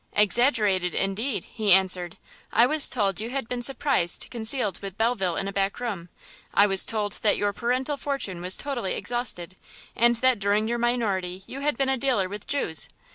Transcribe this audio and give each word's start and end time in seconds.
"Exaggerated 0.13 0.95
indeed!" 0.95 1.43
he 1.43 1.71
answered; 1.71 2.17
"I 2.51 2.65
was 2.65 2.89
told 2.89 3.21
you 3.21 3.29
had 3.29 3.47
been 3.47 3.61
surprised 3.61 4.25
concealed 4.31 4.79
with 4.81 4.97
Belfield 4.97 5.37
in 5.37 5.47
a 5.47 5.53
back 5.53 5.79
room, 5.79 6.09
I 6.55 6.65
was 6.65 6.83
told 6.83 7.11
that 7.21 7.37
your 7.37 7.53
parental 7.53 7.97
fortune 7.97 8.41
was 8.41 8.57
totally 8.57 8.93
exhausted, 8.93 9.55
and 9.95 10.15
that 10.15 10.39
during 10.39 10.67
your 10.67 10.79
minority 10.79 11.43
you 11.45 11.59
had 11.59 11.77
been 11.77 11.87
a 11.87 11.97
dealer 11.97 12.27
with 12.27 12.47
Jews! 12.47 12.89